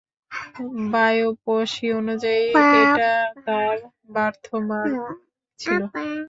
Biopsy 0.91 1.85
অনুযায়ী, 1.99 2.43
এটা 2.81 3.09
তার 3.45 3.77
বার্থমার্ক 4.09 4.95
ছিল। 5.59 5.79